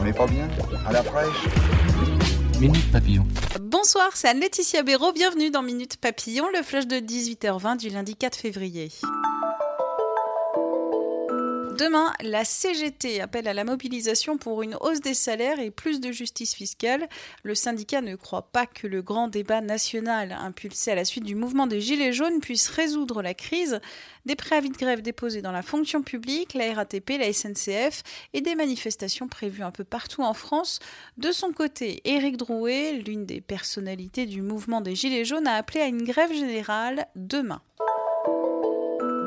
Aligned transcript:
On 0.00 0.04
n'est 0.04 0.12
pas 0.12 0.26
bien 0.26 0.48
À 0.86 0.92
la 0.92 1.02
fraîche 1.02 1.46
Minute 2.60 2.90
Papillon. 2.92 3.26
Bonsoir, 3.60 4.10
c'est 4.14 4.28
Anne-Laetitia 4.28 4.82
Béraud. 4.82 5.12
Bienvenue 5.12 5.50
dans 5.50 5.62
Minute 5.62 5.96
Papillon, 5.96 6.46
le 6.52 6.62
flash 6.62 6.86
de 6.86 6.96
18h20 6.96 7.78
du 7.78 7.88
lundi 7.88 8.16
4 8.16 8.36
février. 8.36 8.90
Demain, 11.78 12.12
la 12.22 12.44
CGT 12.44 13.20
appelle 13.20 13.46
à 13.46 13.54
la 13.54 13.62
mobilisation 13.62 14.36
pour 14.36 14.64
une 14.64 14.76
hausse 14.80 15.00
des 15.00 15.14
salaires 15.14 15.60
et 15.60 15.70
plus 15.70 16.00
de 16.00 16.10
justice 16.10 16.56
fiscale. 16.56 17.08
Le 17.44 17.54
syndicat 17.54 18.00
ne 18.00 18.16
croit 18.16 18.50
pas 18.50 18.66
que 18.66 18.88
le 18.88 19.00
grand 19.00 19.28
débat 19.28 19.60
national 19.60 20.32
impulsé 20.32 20.90
à 20.90 20.96
la 20.96 21.04
suite 21.04 21.22
du 21.22 21.36
mouvement 21.36 21.68
des 21.68 21.80
Gilets 21.80 22.12
jaunes 22.12 22.40
puisse 22.40 22.66
résoudre 22.66 23.22
la 23.22 23.32
crise. 23.32 23.78
Des 24.26 24.34
préavis 24.34 24.70
de 24.70 24.76
grève 24.76 25.02
déposés 25.02 25.40
dans 25.40 25.52
la 25.52 25.62
fonction 25.62 26.02
publique, 26.02 26.54
la 26.54 26.74
RATP, 26.74 27.10
la 27.10 27.32
SNCF 27.32 28.02
et 28.32 28.40
des 28.40 28.56
manifestations 28.56 29.28
prévues 29.28 29.62
un 29.62 29.70
peu 29.70 29.84
partout 29.84 30.22
en 30.22 30.34
France. 30.34 30.80
De 31.16 31.30
son 31.30 31.52
côté, 31.52 32.00
Éric 32.04 32.38
Drouet, 32.38 32.94
l'une 33.06 33.24
des 33.24 33.40
personnalités 33.40 34.26
du 34.26 34.42
mouvement 34.42 34.80
des 34.80 34.96
Gilets 34.96 35.24
jaunes, 35.24 35.46
a 35.46 35.54
appelé 35.54 35.78
à 35.78 35.86
une 35.86 36.02
grève 36.02 36.32
générale 36.32 37.06
demain. 37.14 37.62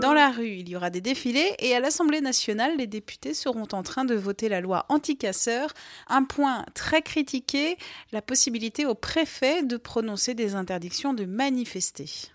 Dans 0.00 0.12
la 0.12 0.30
rue, 0.30 0.50
il 0.50 0.68
y 0.68 0.76
aura 0.76 0.90
des 0.90 1.00
défilés 1.00 1.54
et 1.58 1.74
à 1.74 1.80
l'Assemblée 1.80 2.20
nationale, 2.20 2.76
les 2.76 2.86
députés 2.86 3.34
seront 3.34 3.66
en 3.72 3.82
train 3.82 4.04
de 4.04 4.14
voter 4.14 4.48
la 4.48 4.60
loi 4.60 4.86
anti-casseurs. 4.88 5.72
Un 6.06 6.22
point 6.22 6.64
très 6.72 7.02
critiqué, 7.02 7.76
la 8.12 8.22
possibilité 8.22 8.86
au 8.86 8.94
préfet 8.94 9.64
de 9.64 9.76
prononcer 9.76 10.34
des 10.34 10.54
interdictions 10.54 11.14
de 11.14 11.24
manifester. 11.24 12.30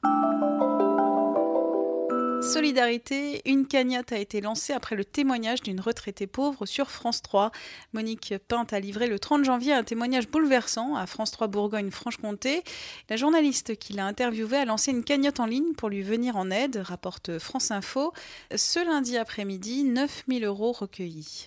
Solidarité, 2.44 3.42
une 3.46 3.66
cagnotte 3.66 4.12
a 4.12 4.18
été 4.18 4.42
lancée 4.42 4.74
après 4.74 4.96
le 4.96 5.06
témoignage 5.06 5.62
d'une 5.62 5.80
retraitée 5.80 6.28
pauvre 6.28 6.66
sur 6.66 6.92
France 6.92 7.22
3. 7.22 7.52
Monique 7.94 8.34
Pinte 8.48 8.74
a 8.74 8.80
livré 8.80 9.08
le 9.08 9.18
30 9.18 9.46
janvier 9.46 9.74
un 9.74 9.84
témoignage 9.84 10.28
bouleversant 10.28 10.96
à 10.96 11.08
France 11.08 11.32
3 11.32 11.48
Bourgogne-Franche-Comté. 11.48 12.64
La 13.10 13.16
journaliste 13.16 13.78
qui 13.78 13.94
l'a 13.94 14.06
interviewée 14.06 14.58
a 14.58 14.66
lancé 14.66 14.92
une 14.92 15.04
cagnotte 15.04 15.40
en 15.40 15.46
ligne 15.46 15.74
pour 15.74 15.90
lui 15.90 16.02
venir 16.02 16.36
en 16.36 16.52
aide, 16.52 16.82
rapporte 16.84 17.40
France 17.40 17.72
Info. 17.72 18.12
Ce 18.54 18.86
lundi 18.86 19.18
après-midi, 19.18 19.86
9000 19.86 20.44
euros 20.44 20.74
recueillis. 20.74 21.46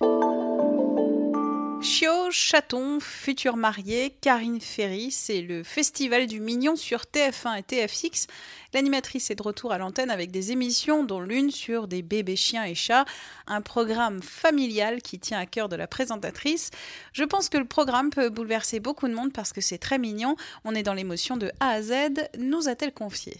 Chio, 1.86 2.32
chaton, 2.32 2.98
futur 2.98 3.56
marié, 3.56 4.10
Karine 4.20 4.60
Ferry, 4.60 5.12
c'est 5.12 5.40
le 5.40 5.62
festival 5.62 6.26
du 6.26 6.40
mignon 6.40 6.74
sur 6.74 7.02
TF1 7.02 7.60
et 7.60 7.62
TFX. 7.62 8.26
L'animatrice 8.74 9.30
est 9.30 9.36
de 9.36 9.42
retour 9.42 9.70
à 9.70 9.78
l'antenne 9.78 10.10
avec 10.10 10.32
des 10.32 10.50
émissions, 10.50 11.04
dont 11.04 11.20
l'une 11.20 11.52
sur 11.52 11.86
des 11.86 12.02
bébés 12.02 12.34
chiens 12.34 12.64
et 12.64 12.74
chats, 12.74 13.04
un 13.46 13.60
programme 13.60 14.20
familial 14.20 15.00
qui 15.00 15.20
tient 15.20 15.38
à 15.38 15.46
cœur 15.46 15.68
de 15.68 15.76
la 15.76 15.86
présentatrice. 15.86 16.70
Je 17.12 17.22
pense 17.22 17.48
que 17.48 17.56
le 17.56 17.66
programme 17.66 18.10
peut 18.10 18.30
bouleverser 18.30 18.80
beaucoup 18.80 19.06
de 19.06 19.14
monde 19.14 19.32
parce 19.32 19.52
que 19.52 19.60
c'est 19.60 19.78
très 19.78 19.98
mignon. 19.98 20.34
On 20.64 20.74
est 20.74 20.82
dans 20.82 20.92
l'émotion 20.92 21.36
de 21.36 21.52
A 21.60 21.68
à 21.68 21.82
Z, 21.82 21.92
nous 22.36 22.68
a-t-elle 22.68 22.92
confié? 22.94 23.38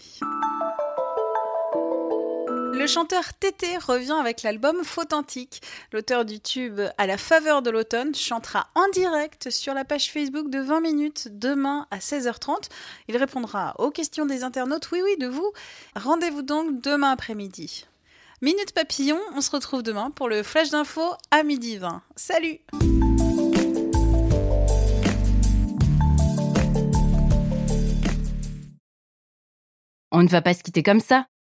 Le 2.77 2.85
chanteur 2.85 3.33
Tété 3.33 3.75
revient 3.79 4.15
avec 4.19 4.43
l'album 4.43 4.83
Fautantique. 4.83 5.63
L'auteur 5.91 6.25
du 6.25 6.39
tube 6.39 6.79
À 6.99 7.07
la 7.07 7.17
faveur 7.17 7.63
de 7.63 7.71
l'automne 7.71 8.13
chantera 8.13 8.67
en 8.75 8.87
direct 8.89 9.49
sur 9.49 9.73
la 9.73 9.83
page 9.83 10.11
Facebook 10.11 10.51
de 10.51 10.59
20 10.59 10.81
minutes 10.81 11.27
demain 11.31 11.87
à 11.89 11.97
16h30. 11.97 12.69
Il 13.07 13.17
répondra 13.17 13.73
aux 13.79 13.89
questions 13.89 14.27
des 14.27 14.43
internautes, 14.43 14.91
oui 14.91 15.01
oui, 15.03 15.17
de 15.17 15.25
vous. 15.25 15.51
Rendez-vous 15.95 16.43
donc 16.43 16.79
demain 16.79 17.09
après-midi. 17.09 17.87
Minute 18.43 18.73
Papillon, 18.73 19.19
on 19.33 19.41
se 19.41 19.49
retrouve 19.49 19.81
demain 19.81 20.11
pour 20.11 20.29
le 20.29 20.43
flash 20.43 20.69
d'info 20.69 21.01
à 21.31 21.41
midi 21.41 21.77
20. 21.77 22.03
Salut 22.15 22.59
On 30.11 30.21
ne 30.21 30.27
va 30.29 30.43
pas 30.43 30.53
se 30.53 30.61
quitter 30.61 30.83
comme 30.83 30.99
ça. 30.99 31.25